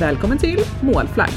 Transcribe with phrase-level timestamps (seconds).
[0.00, 1.30] Välkommen till Målflagg!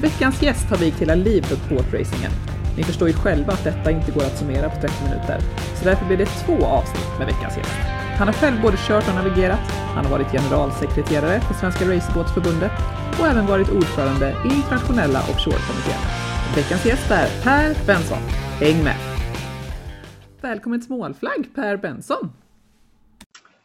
[0.00, 2.30] Veckans gäst har vigt hela livet åt båtracingen.
[2.76, 5.40] Ni förstår ju själva att detta inte går att summera på 30 minuter,
[5.78, 7.70] så därför blir det två avsnitt med veckans gäst.
[8.18, 9.60] Han har själv både kört och navigerat,
[9.94, 12.72] han har varit generalsekreterare för Svenska Racerbåtsförbundet
[13.20, 16.02] och även varit ordförande i internationella offshore-kommittén.
[16.56, 18.22] Veckans gäst är Per Benson.
[18.60, 18.96] Häng med!
[20.40, 22.32] Välkommen till Målflagg, Per Benson!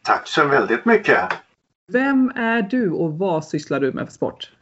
[0.02, 1.44] Tack så väldigt mycket!
[1.86, 4.52] Vem är du och vad sysslar du med för sport?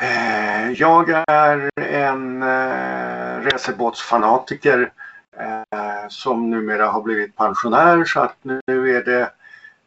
[0.00, 4.92] Eh, jag är en eh, racerbåtsfanatiker
[5.36, 9.32] eh, som numera har blivit pensionär så att nu är det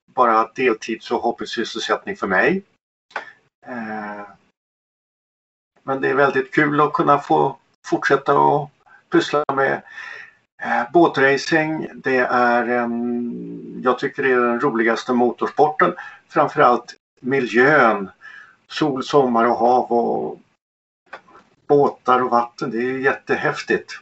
[0.06, 2.64] bara deltids och hobbysysselsättning för mig.
[5.84, 8.70] Men det är väldigt kul att kunna få fortsätta att
[9.12, 9.82] pyssla med
[10.94, 11.88] båtracing.
[11.96, 15.94] Det är en, jag tycker det är den roligaste motorsporten.
[16.30, 18.10] Framförallt miljön
[18.68, 20.40] sol, sommar och hav och
[21.68, 22.72] båtar och vatten.
[22.72, 24.00] Det är jättehäftigt.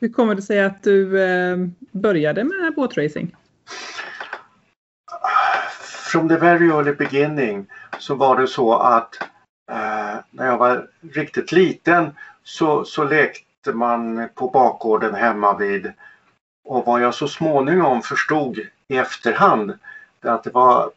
[0.00, 1.56] Hur kommer det sig att du eh,
[1.92, 3.36] började med båtracing?
[6.12, 7.66] From the very early beginning
[7.98, 9.22] så var det så att
[9.70, 12.10] eh, när jag var riktigt liten
[12.42, 15.92] så, så lekte man på bakgården hemma vid
[16.64, 19.78] och vad jag så småningom förstod i efterhand
[20.22, 20.90] att det var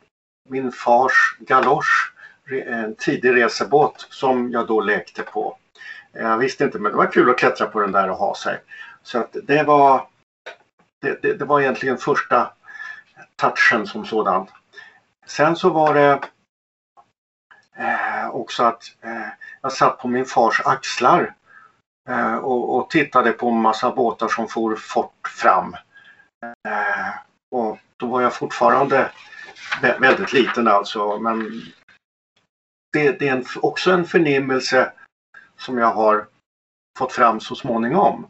[0.50, 2.14] min fars galosch
[2.52, 5.58] en tidig resebåt som jag då lekte på.
[6.12, 8.62] Jag visste inte men det var kul att klättra på den där och ha sig.
[9.04, 10.08] Så att det var
[11.02, 12.52] det, det, det var egentligen första
[13.36, 14.48] touchen som sådan.
[15.26, 16.20] Sen så var det
[17.76, 19.28] eh, också att eh,
[19.62, 21.34] jag satt på min fars axlar
[22.10, 25.74] Eh, och, och, tittade på en massa båtar som for fort fram.
[26.68, 27.10] Eh,
[27.52, 29.12] och då var jag fortfarande
[29.82, 31.62] väldigt liten alltså men
[32.94, 34.92] det, det är en, också en förnimmelse
[35.58, 36.28] som jag har
[36.98, 38.28] fått fram så småningom.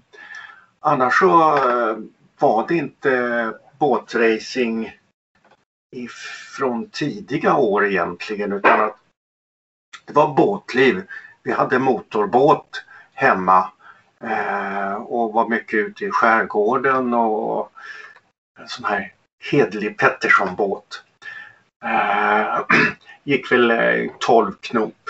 [0.80, 1.98] Annars så eh,
[2.40, 5.00] var det inte båtracing
[6.58, 8.98] från tidiga år egentligen utan att
[10.06, 11.08] det var båtliv.
[11.44, 12.84] Vi hade motorbåt
[13.16, 13.72] hemma
[14.24, 17.72] eh, och var mycket ute i skärgården och
[18.60, 19.14] en sån här
[19.52, 21.04] hedlig Pettersson-båt.
[21.86, 22.60] Eh,
[23.24, 25.10] gick väl eh, 12 knop.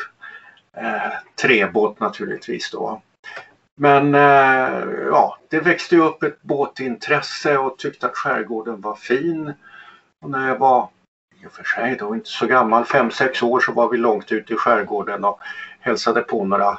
[0.77, 1.11] Eh,
[1.41, 3.01] trebåt naturligtvis då.
[3.77, 9.53] Men eh, ja, det växte upp ett båtintresse och tyckte att skärgården var fin.
[10.21, 10.89] Och när jag var,
[11.43, 14.53] i och för sig då inte så gammal, 5-6 år så var vi långt ute
[14.53, 15.39] i skärgården och
[15.79, 16.77] hälsade på några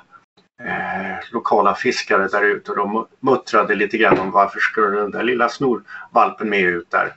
[0.63, 5.23] eh, lokala fiskare där ute och de muttrade lite grann om varför skulle den där
[5.23, 7.15] lilla snorvalpen med ut där.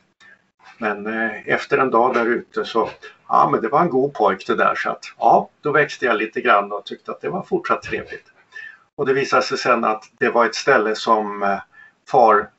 [0.78, 2.90] Men eh, efter en dag där ute så,
[3.28, 6.18] ja men det var en god pojk det där så att ja, då växte jag
[6.18, 8.26] lite grann och tyckte att det var fortsatt trevligt.
[8.96, 11.60] Och det visade sig sen att det var ett ställe som eh,
[12.12, 12.50] far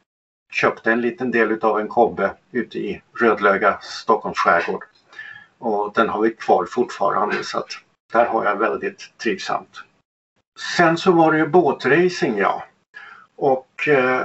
[0.52, 4.84] köpte en liten del utav en kobbe ute i Rödlöga, Stockholms skärgård.
[5.58, 7.70] Och den har vi kvar fortfarande så att
[8.12, 9.82] där har jag väldigt trivsamt.
[10.60, 12.64] Sen så var det ju båtracing ja.
[13.36, 14.22] Och eh,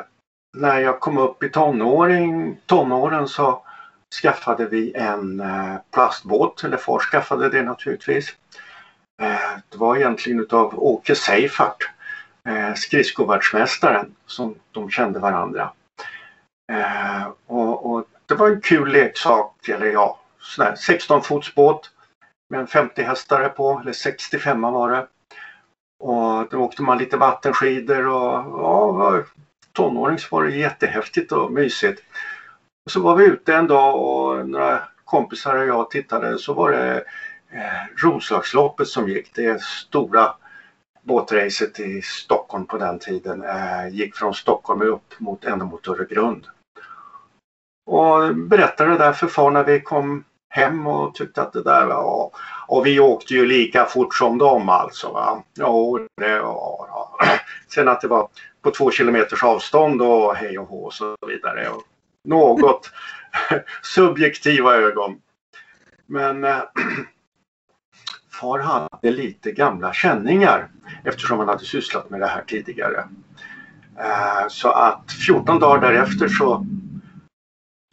[0.57, 3.62] när jag kom upp i tonåring, tonåren så
[4.22, 8.35] skaffade vi en eh, plastbåt, eller far skaffade det naturligtvis.
[9.22, 11.90] Eh, det var egentligen utav Åke Seifert,
[12.47, 15.72] eh, skridskovärldsmästaren, som de kände varandra.
[16.72, 20.19] Eh, och, och, det var en kul leksak, eller ja,
[20.78, 21.91] 16 fots båt
[22.50, 25.07] med en 50 hästare på, eller 65 var det.
[26.05, 29.23] Och då åkte man lite vattenskidor och ja,
[29.71, 32.03] tonåring så var det jättehäftigt och mysigt.
[32.89, 37.03] Så var vi ute en dag och några kompisar och jag tittade så var det
[37.49, 39.35] eh, Roslagsloppet som gick.
[39.35, 40.33] Det stora
[41.01, 43.43] båtracet i Stockholm på den tiden.
[43.43, 46.47] Eh, gick från Stockholm upp mot ända mot Öregrund.
[47.85, 50.23] Och berättade det där för far när vi kom
[50.55, 52.31] hem och tyckte att det där var...
[52.67, 55.11] Och vi åkte ju lika fort som dem alltså.
[55.11, 55.43] Va?
[55.53, 56.87] Ja, det var...
[56.90, 57.17] Ja.
[57.67, 58.28] Sen att det var
[58.61, 61.69] på två kilometers avstånd och hej och hå och så vidare.
[61.69, 61.84] Och
[62.23, 62.91] något
[63.81, 65.22] subjektiva ögon.
[66.05, 66.58] Men äh,
[68.41, 70.67] far hade lite gamla känningar
[71.03, 73.08] eftersom han hade sysslat med det här tidigare.
[73.99, 76.66] Äh, så att 14 dagar därefter så,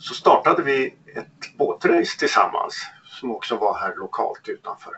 [0.02, 4.92] så startade vi ett båtrace tillsammans som också var här lokalt utanför.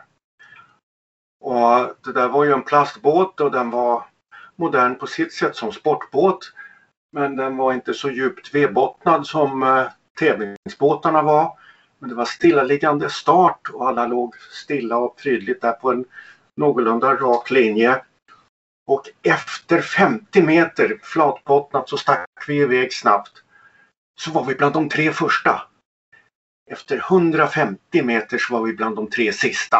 [1.39, 4.05] Och det där var ju en plastbåt och den var
[4.55, 6.53] modern på sitt sätt som sportbåt.
[7.11, 9.87] Men den var inte så djupt vedbottnad som eh,
[10.19, 11.57] tävlingsbåtarna var.
[11.99, 16.05] Men det var stillaliggande start och alla låg stilla och prydligt där på en
[16.55, 18.01] någorlunda rak linje.
[18.87, 23.44] Och efter 50 meter flatbottnat så stack vi iväg snabbt.
[24.15, 25.61] Så var vi bland de tre första.
[26.71, 29.77] Efter 150 meter så var vi bland de tre sista.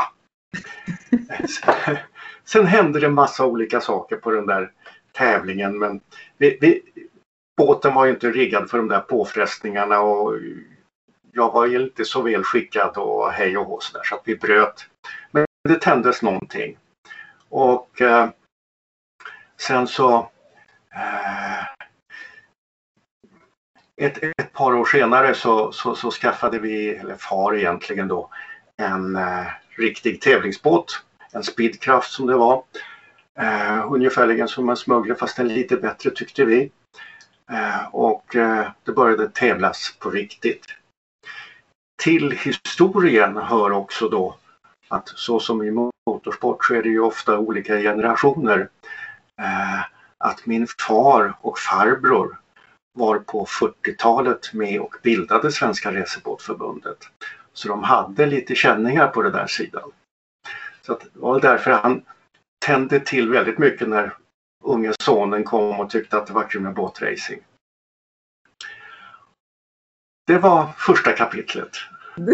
[2.44, 4.72] Sen hände det massa olika saker på den där
[5.12, 6.02] tävlingen men
[6.38, 6.82] vi, vi,
[7.58, 10.34] båten var ju inte riggad för de där påfrestningarna och
[11.32, 14.22] jag var ju inte så väl skickad och hej och hå så, där, så att
[14.26, 14.88] vi bröt.
[15.32, 16.78] Men det tändes någonting.
[17.50, 18.30] Och eh,
[19.58, 20.18] sen så
[20.96, 21.65] eh,
[24.06, 28.30] ett, ett, par år senare så, så, så, skaffade vi, eller far egentligen då,
[28.78, 29.46] en eh,
[29.78, 31.04] riktig tävlingsbåt.
[31.32, 32.64] En Speedcraft som det var.
[33.40, 36.72] Eh, ungefärligen som en smugglare fast en lite bättre tyckte vi.
[37.52, 40.66] Eh, och eh, det började tävlas på riktigt.
[42.04, 44.36] Till historien hör också då
[44.88, 48.70] att så som i motorsport så är det ju ofta olika generationer.
[49.42, 49.80] Eh,
[50.18, 52.40] att min far och farbror
[52.96, 56.98] var på 40-talet med och bildade Svenska Resebåtförbundet.
[57.54, 59.92] Så de hade lite känningar på den där sidan.
[60.82, 62.02] Så det var därför han
[62.66, 64.14] tände till väldigt mycket när
[64.64, 67.40] unge sonen kom och tyckte att det var kul med båtracing.
[70.28, 71.72] Det var första kapitlet.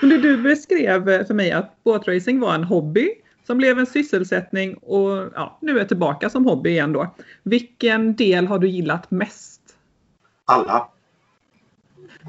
[0.00, 5.32] du, du beskrev för mig att båtracing var en hobby som blev en sysselsättning och
[5.34, 7.14] ja, nu är tillbaka som hobby igen då.
[7.42, 9.60] Vilken del har du gillat mest?
[10.44, 10.88] Alla.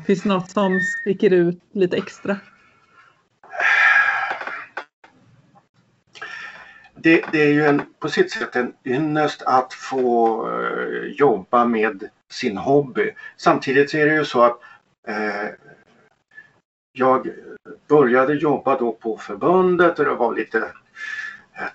[0.07, 2.37] Finns det något som sticker ut lite extra?
[6.95, 12.09] Det, det, är ju en, på sitt sätt en ynnest att få uh, jobba med
[12.31, 13.11] sin hobby.
[13.37, 14.59] Samtidigt är det ju så att
[15.09, 15.49] uh,
[16.91, 17.29] jag
[17.87, 20.71] började jobba då på förbundet och det var lite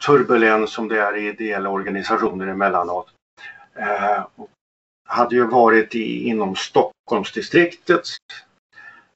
[0.07, 3.09] turbulens som det är i ideella organisationer emellanåt.
[3.75, 4.27] Eh,
[5.09, 8.17] hade ju varit i, inom Stockholmsdistriktets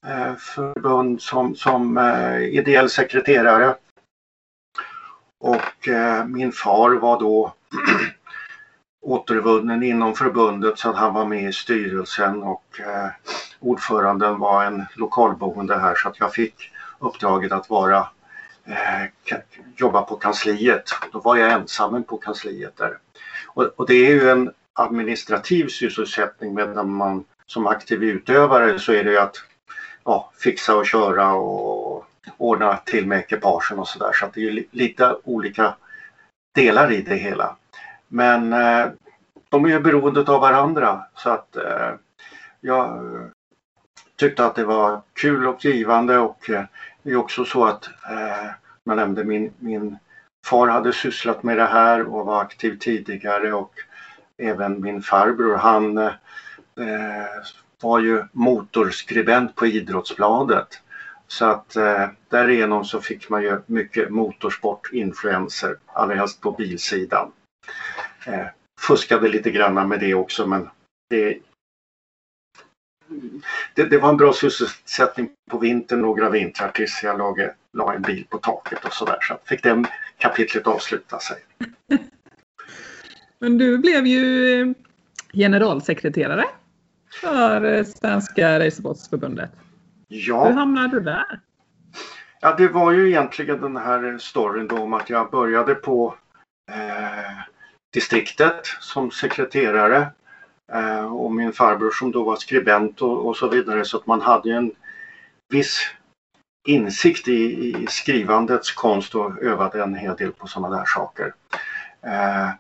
[0.07, 3.75] eh, förbund som, som eh, ideell sekreterare
[5.41, 7.55] och eh, min far var då
[9.03, 13.09] återvunnen inom förbundet så att han var med i styrelsen och eh,
[13.61, 18.09] ordföranden var en lokalboende här så att jag fick uppdraget att vara
[18.67, 19.07] Eh,
[19.77, 20.91] jobba på kansliet.
[21.13, 22.99] Då var jag ensam på kansliet där.
[23.47, 29.05] Och, och, det är ju en administrativ sysselsättning medan man som aktiv utövare så är
[29.05, 29.37] det ju att
[30.05, 32.07] ja, fixa och köra och
[32.37, 34.13] ordna till med ekipagen och sådär.
[34.13, 35.75] Så att det är lite olika
[36.55, 37.57] delar i det hela.
[38.09, 38.87] Men eh,
[39.49, 41.91] de är ju beroende av varandra så att eh,
[42.61, 43.27] jag eh,
[44.17, 46.65] tyckte att det var kul och givande och eh,
[47.05, 48.51] det är också så att eh,
[48.85, 49.99] man nämnde min, min
[50.47, 53.73] far hade sysslat med det här och var aktiv tidigare och
[54.39, 56.13] även min farbror han eh,
[57.83, 60.69] var ju motorskribent på Idrottsbladet.
[61.27, 67.33] Så att eh, därigenom så fick man ju mycket motorsportinfluenser, allra helst på bilsidan.
[68.27, 68.47] Eh,
[68.81, 70.71] fuskade lite grann med det också men
[71.11, 71.39] det,
[73.75, 77.35] det, det, var en bra sysselsättning på vintern några vintrar tills jag la,
[77.73, 79.19] la en bil på taket och sådär.
[79.21, 79.85] Så fick det
[80.19, 81.37] kapitlet avsluta sig.
[83.39, 84.75] Men du blev ju
[85.35, 86.45] generalsekreterare
[87.21, 89.51] för Svenska Racerbåtsförbundet.
[90.09, 90.49] Ja.
[90.49, 91.41] Hur hamnade du där?
[92.41, 96.15] Ja, det var ju egentligen den här storyn då om att jag började på
[96.71, 97.43] eh,
[97.93, 100.07] distriktet som sekreterare eh,
[100.73, 104.21] Eh, och min farbror som då var skribent och, och, så vidare så att man
[104.21, 104.73] hade en
[105.49, 105.91] viss
[106.69, 111.35] insikt i, i skrivandets konst och övade en hel del på sådana där saker.
[112.03, 112.51] Eh,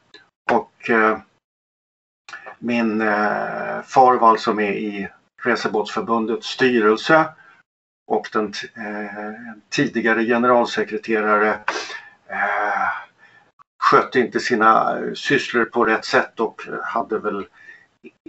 [0.52, 1.18] och eh,
[2.58, 5.08] min eh, far var alltså med i
[5.44, 7.28] Resebåtsförbundets styrelse
[8.06, 9.32] och den eh,
[9.68, 11.50] tidigare generalsekreterare
[12.28, 12.88] eh,
[13.82, 17.46] skötte inte sina eh, sysslor på rätt sätt och hade väl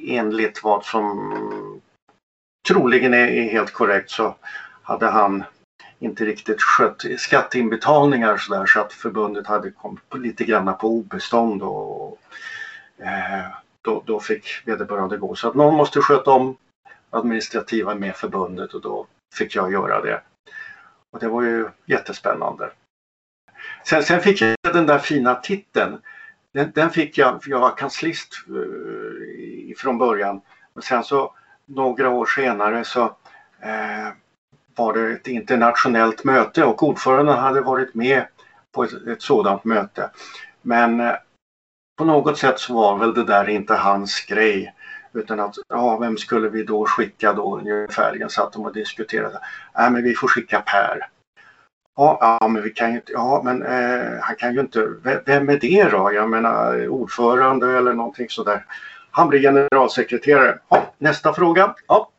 [0.08, 1.82] enligt vad som
[2.68, 4.36] troligen är helt korrekt så
[4.84, 5.44] hade han
[6.00, 11.64] inte riktigt skött skatteinbetalningar så, där, så att förbundet hade kommit lite granna på obestånd
[11.64, 12.20] och
[12.98, 13.46] eh,
[13.82, 15.36] då, då fick vederbörande gå.
[15.36, 16.58] Så att någon måste sköta om
[17.10, 20.22] administrativa med förbundet och då fick jag göra det.
[21.12, 22.72] Och det var ju jättespännande.
[23.84, 26.02] Sen, sen fick jag den där fina titeln.
[26.52, 29.25] Den, den fick jag, för jag var kanslist eh,
[29.80, 30.42] från början.
[30.74, 31.34] Och sen så
[31.66, 33.04] några år senare så
[33.60, 34.10] eh,
[34.76, 38.26] var det ett internationellt möte och ordföranden hade varit med
[38.72, 40.10] på ett, ett sådant möte.
[40.62, 41.16] Men eh,
[41.98, 44.74] på något sätt så var väl det där inte hans grej.
[45.14, 49.40] Utan att, ja vem skulle vi då skicka då ungefärligen satt de och diskuterade.
[49.78, 51.10] Nej men vi får skicka Per.
[51.98, 54.88] Ja, ja men vi kan ju inte, ja men eh, han kan ju inte,
[55.26, 56.14] vem är det då?
[56.14, 58.66] Jag menar ordförande eller någonting sådär.
[59.16, 60.60] Han blir generalsekreterare.
[60.70, 61.76] Ja, nästa fråga.
[61.88, 62.12] Ja,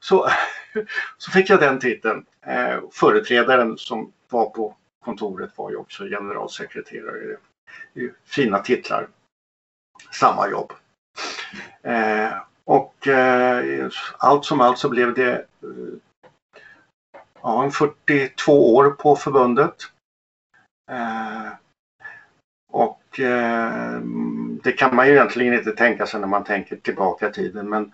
[0.00, 0.28] så,
[1.18, 2.24] så fick jag den titeln.
[2.46, 7.36] Eh, företrädaren som var på kontoret var ju också generalsekreterare.
[7.94, 9.08] Det är fina titlar.
[10.10, 10.72] Samma jobb.
[11.82, 12.32] Eh,
[12.64, 15.94] och eh, allt som allt så blev det eh,
[17.42, 19.76] ja, 42 år på förbundet.
[20.90, 21.52] Eh,
[22.72, 24.00] och eh,
[24.62, 27.92] det kan man ju egentligen inte tänka sig när man tänker tillbaka i tiden men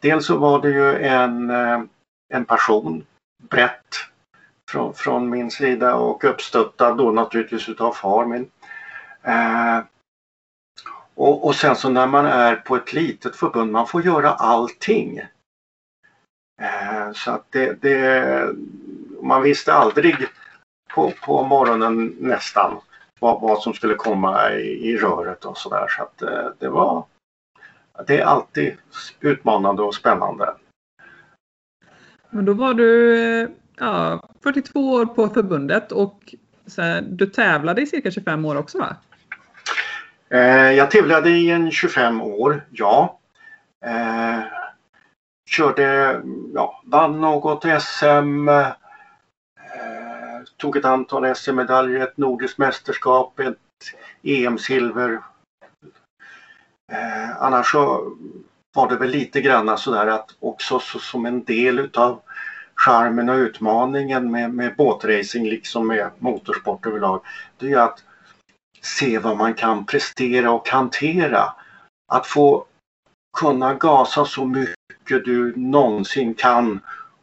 [0.00, 1.82] dels så var det ju en, eh,
[2.28, 3.06] en passion
[3.50, 3.94] brett
[4.70, 8.50] från, från min sida och uppstöttad då naturligtvis utav far min.
[9.22, 9.80] Eh,
[11.14, 15.18] och, och, sen så när man är på ett litet förbund, man får göra allting.
[16.62, 18.54] Eh, så att det, det,
[19.22, 20.28] man visste aldrig
[20.94, 22.80] på, på morgonen nästan
[23.20, 25.86] vad, vad som skulle komma i, i röret och sådär.
[25.88, 27.04] Så att eh, det var
[28.06, 28.76] det är alltid
[29.20, 30.54] utmanande och spännande.
[32.30, 36.34] Men då var du eh, ja, 42 år på förbundet och
[36.76, 38.96] här, du tävlade i cirka 25 år också va?
[40.28, 43.20] Eh, jag tävlade i en 25 år, ja.
[43.86, 44.40] Eh,
[45.50, 46.20] körde,
[46.54, 48.48] ja, vann något SM.
[50.56, 53.58] Tog ett antal SM-medaljer, ett nordiskt mästerskap, ett
[54.22, 55.20] EM-silver.
[56.92, 58.12] Eh, annars så
[58.74, 62.20] var det väl lite grann sådär att också så, som en del utav
[62.74, 67.20] charmen och utmaningen med, med båtracing liksom med motorsport överlag.
[67.58, 68.02] Det är att
[68.80, 71.52] se vad man kan prestera och hantera.
[72.12, 72.64] Att få
[73.38, 76.80] kunna gasa så mycket du någonsin kan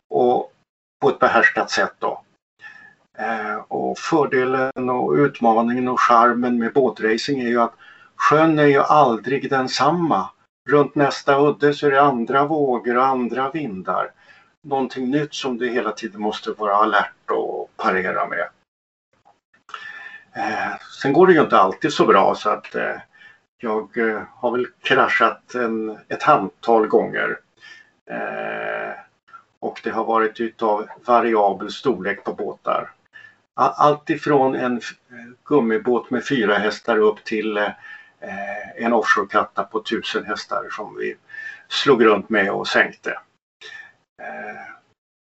[0.09, 0.53] och
[1.01, 2.21] på ett behärskat sätt då.
[3.21, 7.73] Eh, och fördelen och utmaningen och charmen med båtracing är ju att
[8.15, 10.29] sjön är ju aldrig densamma.
[10.69, 14.11] Runt nästa udde så är det andra vågor och andra vindar.
[14.63, 18.47] Någonting nytt som du hela tiden måste vara alert och parera med.
[20.35, 22.95] Eh, sen går det ju inte alltid så bra så att eh,
[23.57, 27.39] jag eh, har väl kraschat en, ett handtal gånger.
[28.11, 28.99] Eh,
[29.59, 32.91] och det har varit utav variabel storlek på båtar.
[33.53, 34.81] Allt ifrån en eh,
[35.45, 37.71] gummibåt med fyra hästar upp till eh,
[38.19, 41.15] eh, en offshore-katta på tusen hästar som vi
[41.67, 43.19] slog runt med och sänkte.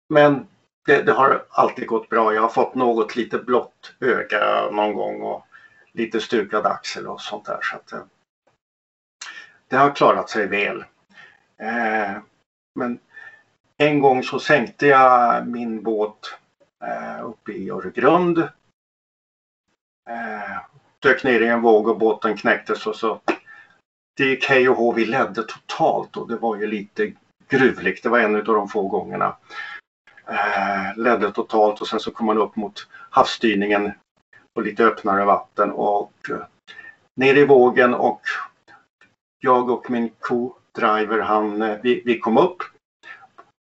[0.09, 0.47] Men
[0.85, 2.33] det, det, har alltid gått bra.
[2.33, 5.47] Jag har fått något lite blått öga någon gång och
[5.91, 7.59] lite stukad axel och sånt där.
[7.61, 8.07] Så att,
[9.67, 10.85] det har klarat sig väl.
[12.75, 12.99] Men
[13.77, 16.37] en gång så sänkte jag min båt
[16.83, 18.37] eh, uppe i Öregrund.
[20.09, 20.59] Eh,
[20.99, 23.21] dök ner i en våg och båten knäcktes och så
[24.17, 24.91] det gick hej och hå.
[24.91, 27.13] Vi ledde totalt och det var ju lite
[27.47, 28.03] gruvligt.
[28.03, 29.35] Det var en av de få gångerna
[30.27, 33.91] eh, ledde totalt och sen så kom man upp mot havsstyrningen
[34.53, 36.45] på lite öppnare vatten och eh,
[37.15, 38.21] ner i vågen och
[39.39, 42.57] jag och min co-driver han, eh, vi, vi kom upp.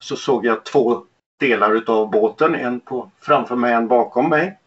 [0.03, 1.05] Så såg jag två
[1.41, 4.57] delar utav båten, en på, framför mig, en bakom mig.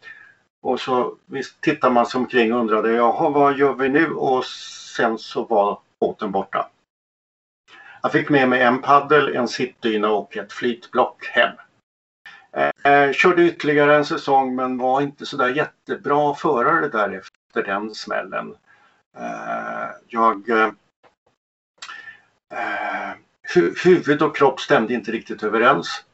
[0.62, 4.10] Och så visst, tittar man sig omkring och undrade, jaha vad gör vi nu?
[4.10, 4.44] Och
[4.96, 6.68] sen så var båten borta.
[8.02, 11.56] Jag fick med mig en paddel, en sittdyna och ett flytblock hem.
[12.84, 18.56] Eh, körde ytterligare en säsong men var inte sådär jättebra förare där efter den smällen.
[19.18, 20.70] Eh, jag eh,
[22.52, 23.14] eh
[23.54, 26.04] hu huvud och kropp stämde inte riktigt överens.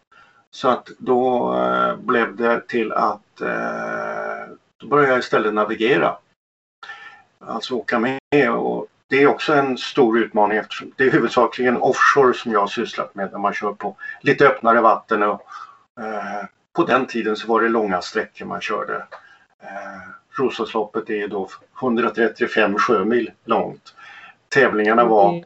[0.51, 6.17] Så att då eh, blev det till att eh, då började jag istället navigera.
[7.39, 12.35] Alltså åka med och det är också en stor utmaning eftersom det är huvudsakligen offshore
[12.35, 15.43] som jag har sysslat med när man kör på lite öppnare vatten och
[16.01, 19.05] Eh, på den tiden så var det långa sträckor man körde.
[20.39, 21.49] Roslagsloppet är då
[21.81, 23.95] 135 sjömil långt.
[24.49, 25.45] Tävlingarna var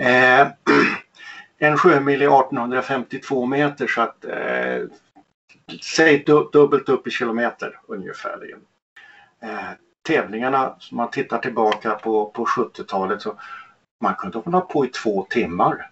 [0.00, 0.48] eh,
[1.58, 4.82] en sjömil är 1852 meter så att eh,
[5.82, 8.60] säg dubbelt upp i kilometer ungefärligen.
[9.40, 9.70] Eh,
[10.08, 13.38] tävlingarna, som man tittar tillbaka på, på 70-talet så
[14.02, 15.90] man kunde hålla på i två timmar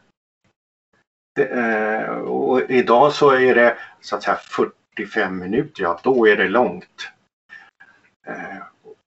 [1.36, 6.36] det, eh, och idag så är det så att säga 45 minuter, ja då är
[6.36, 7.10] det långt.
[8.26, 8.62] Eh,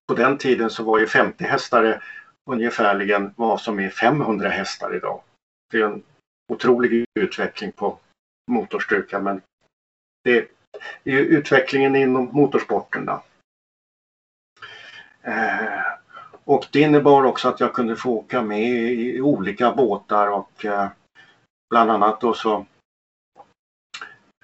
[0.08, 2.04] på den tiden så var ju 50 hästar
[2.50, 5.22] ungefärligen vad som är 500 hästar idag.
[5.72, 6.04] Det är en
[6.50, 7.98] otrolig utveckling på
[8.51, 9.41] motorstyrka men
[10.24, 10.48] det är
[11.03, 13.06] utvecklingen inom motorsporten.
[13.06, 13.24] Då.
[15.22, 15.84] Eh,
[16.44, 20.88] och det innebar också att jag kunde få åka med i olika båtar och eh,
[21.70, 22.65] bland annat då så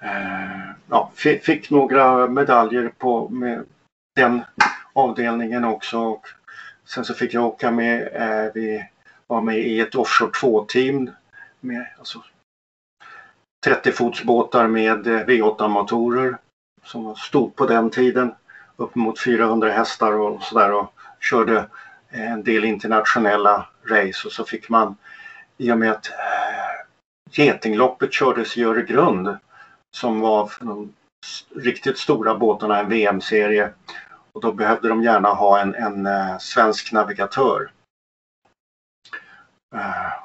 [0.02, 3.64] eh, ja, fick några medaljer på med
[4.16, 4.42] den
[4.92, 5.98] avdelningen också.
[5.98, 6.26] Och
[6.84, 8.88] sen så fick jag åka med, eh, vi
[9.26, 11.10] var med i ett offshore 2-team
[11.66, 12.22] med alltså,
[13.64, 16.38] 30 fotsbåtar med eh, V8-motorer
[16.82, 18.34] som var stort på den tiden.
[18.76, 21.68] Upp mot 400 hästar och sådär och körde
[22.10, 24.96] eh, en del internationella race och så fick man
[25.58, 26.86] i och med att eh,
[27.30, 29.36] Getingloppet kördes i Öregrund
[29.96, 30.94] som var för de
[31.56, 33.72] riktigt stora båtarna en VM-serie
[34.32, 36.08] och då behövde de gärna ha en, en
[36.40, 37.70] svensk navigatör.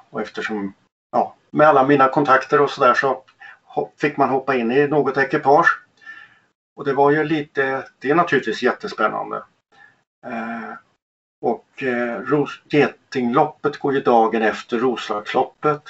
[0.10, 0.74] Och eftersom,
[1.12, 3.24] ja, med alla mina kontakter och sådär så
[4.02, 5.80] fick man hoppa in i något ekipage.
[6.76, 9.44] Och det var ju lite, det är naturligtvis jättespännande.
[10.26, 10.74] Eh,
[11.42, 15.82] och eh, Getingloppet går ju dagen efter Roslagsloppet.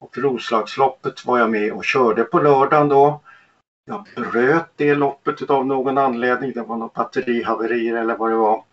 [0.00, 3.20] Och Roslagsloppet var jag med och körde på lördagen då.
[3.86, 6.52] Jag bröt det loppet av någon anledning.
[6.52, 8.64] Det var något batterihaverier eller vad det var.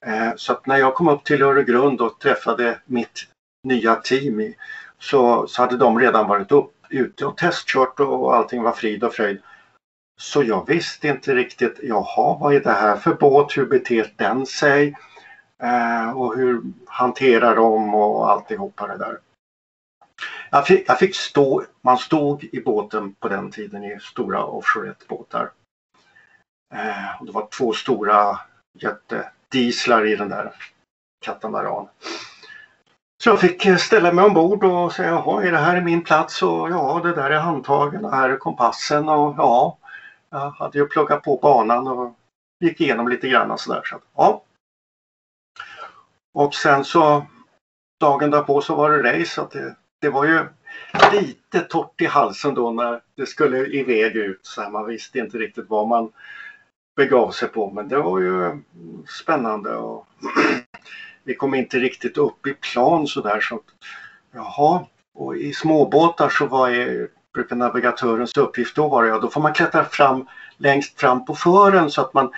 [0.00, 3.28] Eh, så att när jag kom upp till Öregrund och träffade mitt
[3.64, 4.54] nya team
[5.02, 9.14] så, så hade de redan varit upp, ute och testkört och allting var frid och
[9.14, 9.42] fröjd.
[10.20, 14.46] Så jag visste inte riktigt, jaha vad är det här för båt, hur beter den
[14.46, 14.96] sig?
[15.62, 19.18] Eh, och hur hanterar de och alltihopa det där.
[20.50, 25.50] Jag fick, jag fick stå, man stod i båten på den tiden i stora offshore-båtar.
[26.74, 28.40] Eh, och det var två stora
[28.78, 30.52] jättedieslar i den där
[31.24, 31.88] katamaran.
[33.22, 36.42] Så jag fick eh, ställa mig ombord och säga, jaha, är det här min plats?
[36.42, 39.78] Och ja, det där är handtagen och här är kompassen och ja,
[40.30, 42.16] jag hade ju pluggat på banan och
[42.60, 43.82] gick igenom lite grann och sådär.
[43.84, 44.42] Så, ja.
[46.34, 47.26] Och sen så
[48.00, 49.34] dagen därpå så var det race.
[49.34, 50.46] Så det, det var ju
[51.12, 54.40] lite torrt i halsen då när det skulle iväg ut.
[54.42, 56.12] Så man visste inte riktigt vad man
[56.96, 57.70] begav sig på.
[57.70, 58.64] Men det var ju mm,
[59.08, 59.76] spännande.
[59.76, 60.06] Och
[61.24, 63.40] vi kom inte riktigt upp i plan sådär.
[63.40, 63.60] Så,
[64.32, 69.40] jaha, och i småbåtar så var är, brukar navigatörens uppgift då vara, ja då får
[69.40, 72.32] man klättra fram längst fram på fören så att man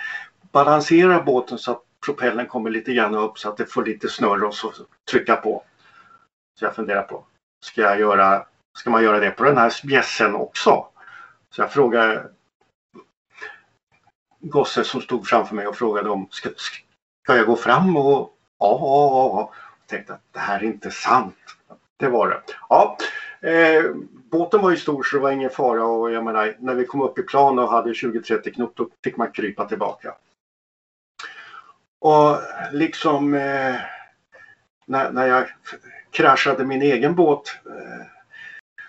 [0.51, 4.43] balanserar båten så att propellen kommer lite grann upp så att det får lite snurr
[4.43, 4.73] och så
[5.11, 5.63] trycka på.
[6.59, 7.25] Så jag funderar på,
[7.65, 8.45] ska, jag göra,
[8.77, 10.87] ska man göra det på den här bjässen också?
[11.49, 12.29] Så jag frågade
[14.39, 16.49] gosse som stod framför mig och frågade om ska,
[17.23, 19.51] ska jag gå fram och ja, ja, ja.
[19.79, 21.35] Jag tänkte att det här är inte sant.
[21.97, 22.41] Det var det.
[22.69, 22.97] Ja,
[23.41, 23.83] eh,
[24.31, 27.01] båten var ju stor så det var ingen fara och jag menar när vi kom
[27.01, 30.15] upp i plan och hade 20-30 knop då fick man krypa tillbaka.
[31.99, 32.37] Och
[32.71, 33.75] liksom eh,
[34.85, 35.45] när, när jag
[36.11, 38.05] kraschade min egen båt eh,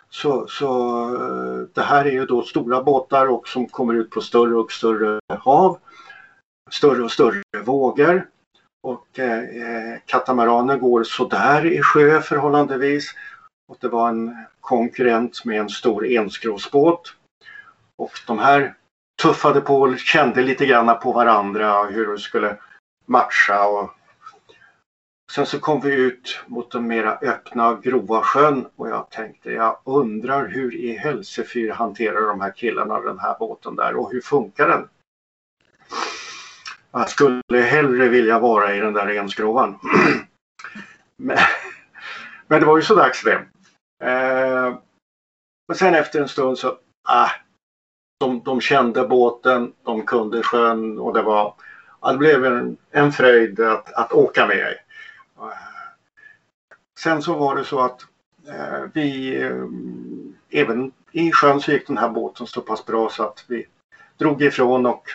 [0.09, 0.71] så, så
[1.15, 4.73] eh, det här är ju då stora båtar och som kommer ut på större och
[4.73, 5.79] större hav.
[6.71, 8.29] Större och större vågor.
[8.87, 13.15] Och eh, eh, katamaraner går sådär i sjö förhållandevis.
[13.69, 17.15] Och det var en konkurrent med en stor enskrovsbåt.
[17.97, 18.75] Och de här
[19.23, 22.57] tuffade på och kände lite grann på varandra hur de skulle
[23.07, 23.91] matcha och
[25.33, 29.79] sen så kom vi ut mot den mera öppna grova sjön och jag tänkte jag
[29.85, 34.69] undrar hur i helsefyr hanterar de här killarna den här båten där och hur funkar
[34.69, 34.89] den?
[36.91, 39.79] Jag skulle hellre vilja vara i den där renskrovan.
[41.17, 41.39] men,
[42.47, 43.47] men det var ju så dags det.
[44.05, 44.79] Eh,
[45.69, 47.31] men sen efter en stund så, ah,
[48.21, 51.55] de, de kände båten, de kunde sjön och det var
[52.01, 54.75] ja, det blev en, en fröjd att, att åka med.
[55.39, 55.53] Eh,
[56.99, 58.07] sen så var det så att
[58.49, 59.67] eh, vi, eh,
[60.51, 63.67] även i sjön så gick den här båten så pass bra så att vi
[64.17, 65.09] drog ifrån och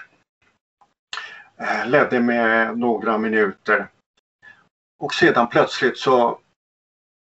[1.62, 3.88] Eh, ledde med några minuter.
[5.00, 6.40] Och sedan plötsligt så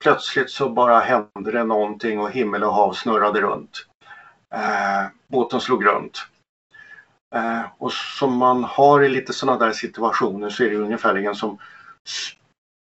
[0.02, 3.86] plötsligt så bara hände det någonting och himmel och hav snurrade runt.
[4.54, 6.26] Eh, båten slog runt.
[7.34, 11.58] Eh, och som man har i lite sådana där situationer så är det ungefärligen som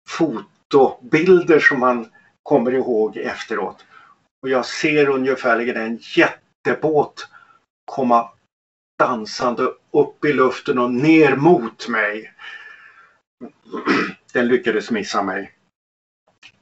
[0.09, 2.11] fotobilder som man
[2.43, 3.85] kommer ihåg efteråt.
[4.43, 7.29] och jag ser ungefärligen en jättebåt
[7.85, 8.31] komma
[8.99, 12.33] dansande upp i luften och ner mot mig.
[14.33, 15.53] Den lyckades missa mig.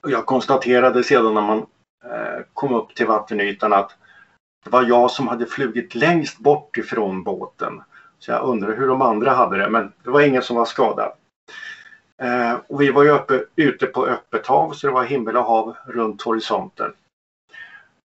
[0.01, 1.59] Och jag konstaterade sedan när man
[2.05, 3.97] eh, kom upp till vattenytan att
[4.65, 7.83] det var jag som hade flugit längst bort ifrån båten.
[8.19, 11.13] Så jag undrar hur de andra hade det, men det var ingen som var skadad.
[12.23, 15.45] Eh, och vi var ju uppe, ute på öppet hav så det var himmel och
[15.45, 16.93] hav runt horisonten.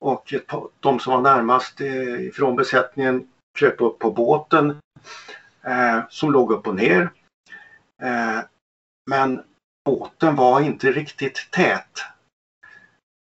[0.00, 0.34] Och
[0.80, 4.80] de som var närmast eh, ifrån besättningen kröp upp på båten
[5.62, 7.10] eh, som låg upp och ner.
[8.02, 8.40] Eh,
[9.10, 9.42] men
[9.84, 12.04] båten var inte riktigt tät.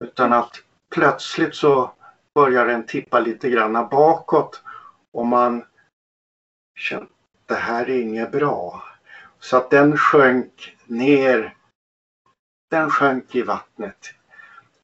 [0.03, 1.91] Utan att plötsligt så
[2.35, 4.61] börjar den tippa lite granna bakåt
[5.11, 5.65] och man
[6.75, 7.07] kände
[7.45, 8.83] det här är inget bra.
[9.39, 11.55] Så att den sjönk ner.
[12.69, 14.13] Den sjönk i vattnet.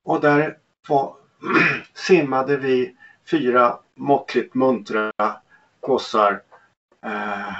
[0.03, 1.15] Och där var,
[1.93, 2.95] simmade vi
[3.31, 5.11] fyra måttligt muntra
[5.79, 6.41] gossar
[7.05, 7.53] eh,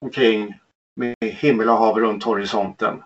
[0.00, 0.60] omkring
[0.96, 3.02] med himmel och hav runt horisonten.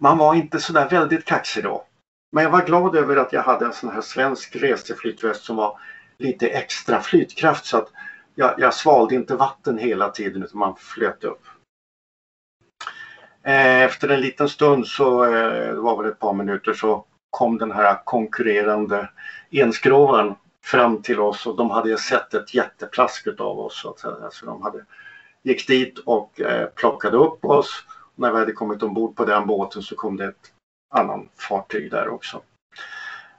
[0.00, 1.84] Man var inte sådär väldigt kaxig då.
[2.32, 5.80] Men jag var glad över att jag hade en sån här svensk reseflytväst som var
[6.18, 7.88] lite extra flytkraft så att
[8.34, 11.42] jag, jag svalde inte vatten hela tiden utan man flöt upp.
[13.42, 17.58] Eh, efter en liten stund så, eh, det var väl ett par minuter, så kom
[17.58, 19.10] den här konkurrerande
[19.50, 20.34] enskrovan
[20.66, 23.80] fram till oss och de hade sett ett jätteplask av oss.
[23.80, 24.30] Så, att säga.
[24.30, 24.84] så de hade,
[25.42, 27.84] gick dit och eh, plockade upp oss.
[28.14, 30.52] Och när vi hade kommit ombord på den båten så kom det ett
[30.94, 32.42] annan fartyg där också.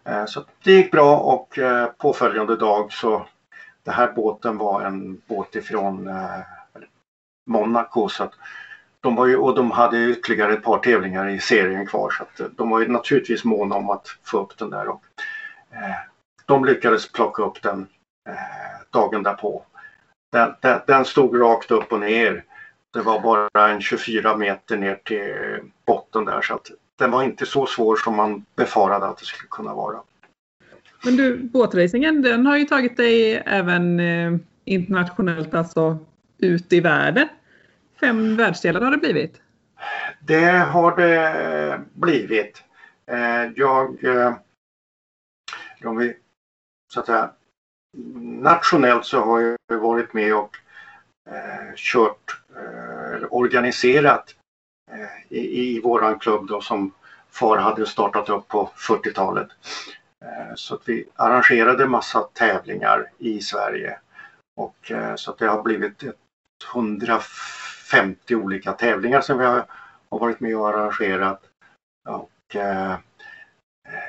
[0.04, 3.26] Eh, så det gick bra och eh, påföljande dag så
[3.84, 6.40] den här båten var en båt ifrån eh,
[7.50, 8.34] Monaco så att
[9.02, 12.58] de var ju, och de hade ytterligare ett par tävlingar i serien kvar så att
[12.58, 14.88] de var ju naturligtvis måna om att få upp den där.
[14.88, 15.04] Och,
[15.72, 15.96] eh,
[16.48, 17.88] de lyckades plocka upp den
[18.30, 19.66] eh, dagen därpå.
[20.32, 22.44] Den, den, den, stod rakt upp och ner.
[22.94, 25.34] Det var bara en 24 meter ner till
[25.86, 29.48] botten där så att den var inte så svår som man befarade att det skulle
[29.50, 29.98] kunna vara.
[31.04, 34.34] Men du, båtracingen den har ju tagit dig även eh,
[34.66, 35.98] internationellt, alltså
[36.38, 37.28] ut i världen.
[38.00, 39.42] Fem världsdelar har det blivit.
[40.20, 42.64] Det har det blivit.
[43.12, 43.98] Eh, jag,
[45.86, 46.14] om vi
[46.98, 47.30] så att säga,
[48.42, 50.58] nationellt så har jag varit med och
[51.30, 54.36] eh, kört, eh, organiserat
[54.92, 56.92] eh, i, i våran klubb då som
[57.30, 59.48] FAR hade startat upp på 40-talet.
[60.26, 64.00] Eh, så att vi arrangerade massa tävlingar i Sverige
[64.56, 66.04] och eh, så att det har blivit
[66.74, 69.66] 150 olika tävlingar som vi har
[70.10, 71.42] varit med och arrangerat.
[72.08, 72.96] Och eh,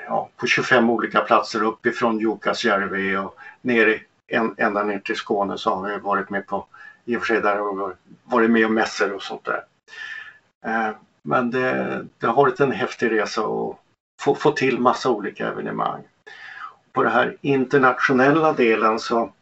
[0.09, 5.75] ja, på 25 olika platser uppifrån Jukkasjärvi och ner en, ända ner till Skåne så
[5.75, 6.67] har vi varit med på,
[7.05, 7.95] i och för sig där har vi
[8.25, 9.65] varit med om mässor och sånt där.
[10.65, 10.91] Eh,
[11.23, 13.81] men det, det, har varit en häftig resa och
[14.21, 16.03] få, få till massa olika evenemang.
[16.93, 19.33] På den här internationella delen så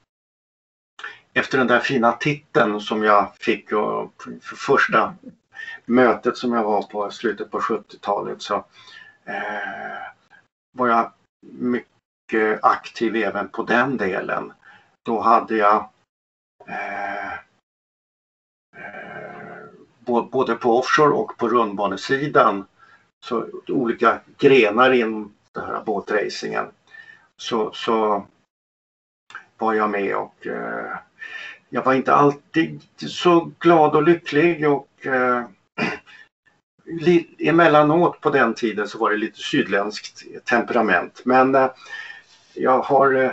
[1.33, 5.14] efter den där fina titeln som jag fick och för första
[5.85, 8.55] mötet som jag var på i slutet på 70-talet så
[9.24, 10.07] eh,
[10.76, 14.52] var jag mycket aktiv även på den delen.
[15.02, 15.90] Då hade jag
[16.66, 17.32] eh,
[18.76, 19.64] eh,
[20.00, 22.64] både på offshore och på rundbanesidan
[23.24, 26.66] så olika grenar inom den här båtracingen
[27.36, 28.26] så, så
[29.58, 30.96] var jag med och eh,
[31.68, 35.44] jag var inte alltid så glad och lycklig och eh,
[37.38, 41.70] emellanåt på den tiden så var det lite sydländskt temperament men eh,
[42.55, 43.33] jag har eh,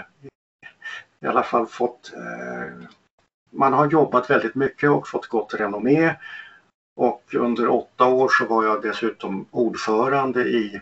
[1.20, 2.88] i alla fall fått eh,
[3.52, 6.16] man har jobbat väldigt mycket och fått gott renommé
[6.96, 10.82] och under åtta år så var jag dessutom ordförande i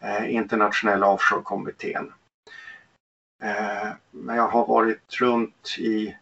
[0.00, 2.12] eh, internationella offshore-kommittén.
[3.42, 6.16] Eh, men jag har varit runt i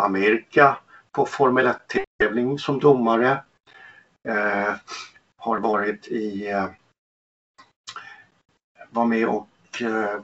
[0.00, 0.78] Amerika
[1.12, 3.42] på Formel 1-tävling som domare.
[4.28, 4.74] Eh,
[5.48, 6.66] har varit i, eh,
[8.90, 9.48] var med och
[9.80, 10.20] eh,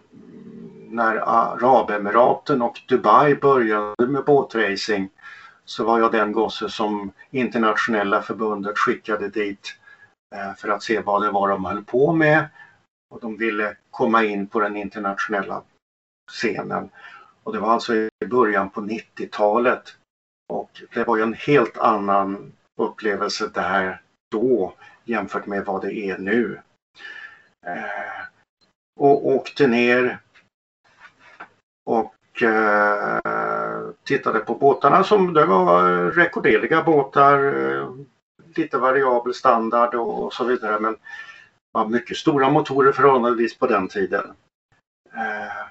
[0.89, 5.11] när Arabemiraten och Dubai började med båtracing
[5.65, 9.77] så var jag den gosse som internationella förbundet skickade dit
[10.35, 12.49] eh, för att se vad det var de höll på med.
[13.11, 15.63] Och de ville komma in på den internationella
[16.33, 16.91] scenen.
[17.43, 19.97] Och det var alltså i början på 90-talet.
[20.49, 24.01] Och det var ju en helt annan upplevelse där
[24.35, 26.61] då jämfört med vad det är nu.
[27.67, 28.27] Eh,
[29.01, 30.19] och åkte ner
[31.85, 37.95] och eh, tittade på båtarna som det var rekorderliga båtar, eh,
[38.57, 40.97] lite variabel standard och så vidare men
[41.73, 44.33] var mycket stora motorer förhållandevis på den tiden.
[45.15, 45.67] Eh,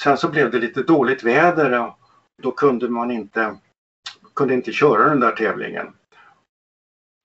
[0.00, 1.98] sen så blev det lite dåligt väder och
[2.42, 3.56] då kunde man inte,
[4.34, 5.92] kunde inte köra den där tävlingen.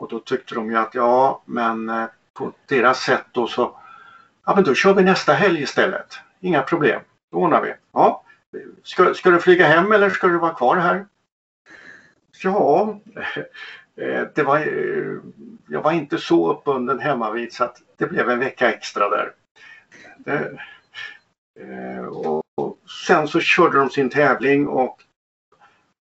[0.03, 3.79] Och då tyckte de ju att ja, men eh, på deras sätt då så,
[4.45, 6.19] ja men då kör vi nästa helg istället.
[6.39, 7.73] Inga problem, då ordnar vi.
[7.93, 8.23] Ja,
[8.83, 11.05] ska, ska du flyga hem eller ska du vara kvar här?
[12.43, 12.99] Ja,
[13.95, 15.17] eh, det var, eh,
[15.67, 19.33] jag var inte så uppbunden hemma vid så att det blev en vecka extra där.
[22.09, 25.03] Och sen så körde de sin tävling och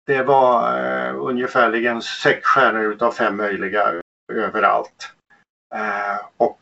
[0.06, 3.92] det var eh, ungefärligen sex stjärnor utav fem möjliga
[4.32, 5.12] överallt.
[5.74, 6.60] Eh, och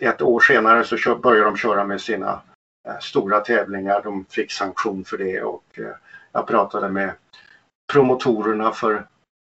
[0.00, 2.42] ett år senare så började de köra med sina
[2.88, 4.02] eh, stora tävlingar.
[4.02, 5.94] De fick sanktion för det och eh,
[6.32, 7.12] jag pratade med
[7.92, 9.06] promotorerna för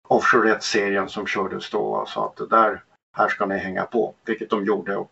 [0.07, 2.83] offshore rättsserien som kördes då och sa att det där,
[3.17, 4.95] här ska ni hänga på, vilket de gjorde.
[4.95, 5.11] Och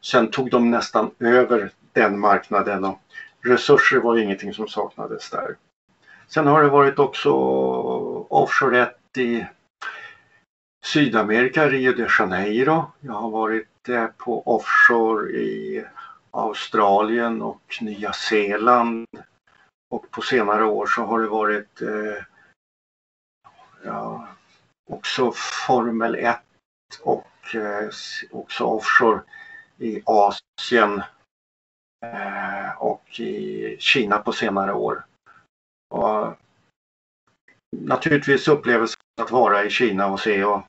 [0.00, 3.00] sen tog de nästan över den marknaden och
[3.44, 5.56] resurser var ingenting som saknades där.
[6.34, 7.30] Sen har det varit också
[8.30, 9.46] offshore i
[10.84, 12.92] Sydamerika, Rio de Janeiro.
[13.00, 15.84] Jag har varit på offshore i
[16.30, 19.06] Australien och Nya Zeeland.
[19.90, 22.24] Och på senare år så har det varit eh,
[23.84, 24.28] ja,
[24.90, 25.32] också
[25.66, 26.38] Formel 1
[27.02, 27.88] och eh,
[28.30, 29.20] också offshore
[29.78, 31.02] i Asien
[32.04, 35.04] eh, och i Kina på senare år.
[35.92, 36.36] Och
[37.76, 40.62] naturligtvis upplevelsen att vara i Kina och se och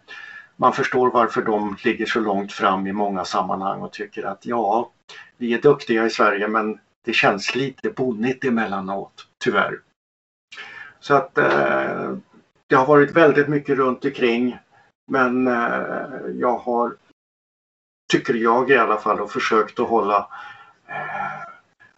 [0.55, 4.91] man förstår varför de ligger så långt fram i många sammanhang och tycker att ja,
[5.37, 9.79] vi är duktiga i Sverige men det känns lite bonnigt emellanåt, tyvärr.
[10.99, 12.15] Så att eh,
[12.67, 14.57] det har varit väldigt mycket runt omkring
[15.11, 16.05] men eh,
[16.39, 16.95] jag har,
[18.11, 20.29] tycker jag i alla fall, försökt att hålla
[20.87, 21.53] eh,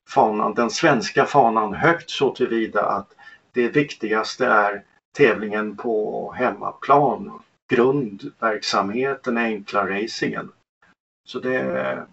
[0.10, 3.15] fanan, den svenska fanan högt så tillvida att
[3.56, 4.84] det viktigaste är
[5.18, 10.52] tävlingen på hemmaplan, grundverksamheten, enkla racingen.
[11.26, 12.06] Så det,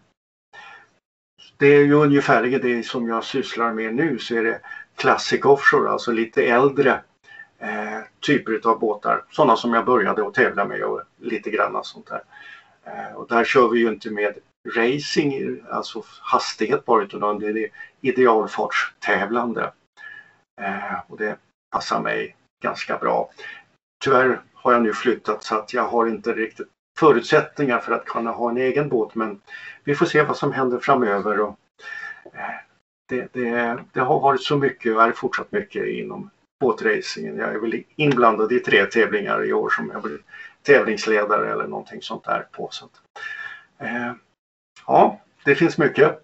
[1.57, 4.61] det är ju ungefär det som jag sysslar med nu så är det
[4.97, 7.01] Classic Offshore, alltså lite äldre
[7.59, 9.25] eh, typer av båtar.
[9.31, 12.23] Sådana som jag började att tävla med och lite grann sånt där.
[12.85, 14.35] Eh, och där kör vi ju inte med
[14.77, 17.69] racing, alltså hastighet bara utan det är
[18.01, 19.73] idealfartstävlande.
[20.61, 21.37] Eh, och det
[21.71, 23.31] passar mig ganska bra.
[24.05, 28.31] Tyvärr har jag nu flyttat så att jag har inte riktigt förutsättningar för att kunna
[28.31, 29.41] ha en egen båt men
[29.85, 31.41] vi får se vad som händer framöver.
[31.41, 31.59] Och,
[32.25, 32.55] eh,
[33.09, 37.37] det, det, det har varit så mycket och är fortsatt mycket inom båtracingen.
[37.37, 40.19] Jag är väl inblandad i tre tävlingar i år som jag blir
[40.63, 42.69] tävlingsledare eller någonting sånt där på.
[42.71, 43.01] Så att,
[43.79, 44.13] eh,
[44.87, 46.19] ja, det finns mycket.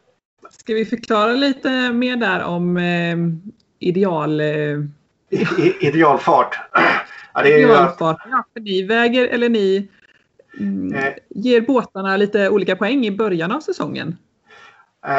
[0.51, 3.17] Ska vi förklara lite mer där om eh,
[3.79, 4.41] ideal...
[4.41, 4.81] Eh...
[5.81, 6.59] idealfart.
[7.35, 8.17] Ja, det är idealfart.
[8.31, 9.89] Ja, för ni väger, eller ni
[10.61, 14.17] mm, eh, ger båtarna lite olika poäng i början av säsongen.
[15.07, 15.13] Eh,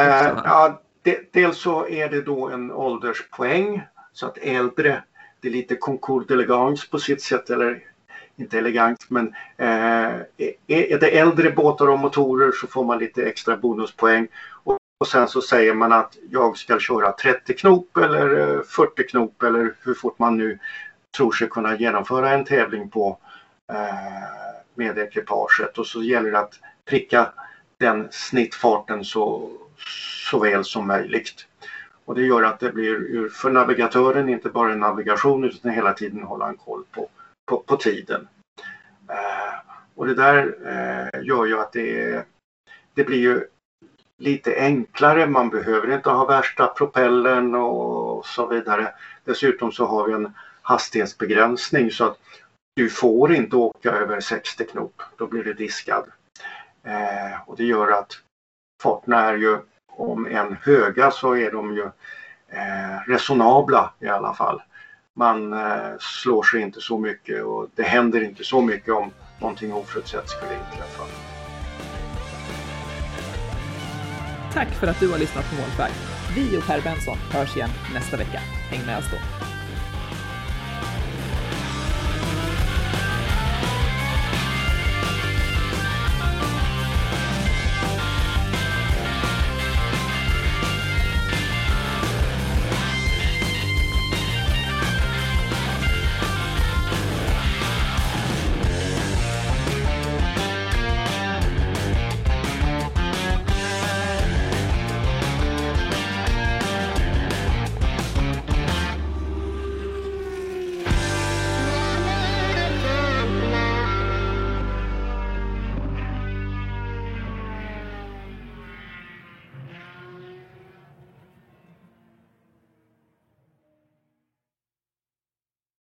[0.43, 3.81] ja, de, dels så är det då en ålderspoäng
[4.13, 5.03] så att äldre,
[5.41, 7.83] det är lite concours d'elegance på sitt sätt eller
[8.35, 10.15] inte elegant men eh,
[10.67, 14.27] är det äldre båtar och motorer så får man lite extra bonuspoäng
[14.63, 19.07] och, och sen så säger man att jag ska köra 30 knop eller eh, 40
[19.07, 20.59] knop eller hur fort man nu
[21.17, 23.17] tror sig kunna genomföra en tävling på
[23.71, 23.77] eh,
[24.75, 27.33] med ekipaget och så gäller det att pricka
[27.77, 29.51] den snittfarten så,
[30.31, 31.47] så väl som möjligt.
[32.05, 36.23] Och det gör att det blir för navigatören inte bara en navigation utan hela tiden
[36.23, 37.09] hålla en koll på
[37.49, 38.27] på, på tiden.
[39.09, 39.59] Eh,
[39.95, 42.23] och det där eh, gör ju att det,
[42.93, 43.43] det blir ju
[44.19, 45.27] lite enklare.
[45.27, 48.93] Man behöver inte ha värsta propellern och så vidare.
[49.23, 52.17] Dessutom så har vi en hastighetsbegränsning så att
[52.75, 55.01] du får inte åka över 60 knop.
[55.17, 56.05] Då blir du diskad.
[56.83, 58.11] Eh, och det gör att
[58.83, 59.57] farterna är ju,
[59.91, 61.83] om en höga så är de ju
[62.49, 64.61] eh, resonabla i alla fall
[65.19, 69.73] man eh, slår sig inte så mycket och det händer inte så mycket om någonting
[69.73, 71.28] oförutsett skulle inträffa.
[74.53, 75.91] Tack för att du har lyssnat på Målfärg.
[76.35, 78.39] Vi och Per Benson hörs igen nästa vecka.
[78.69, 79.17] Häng med oss då.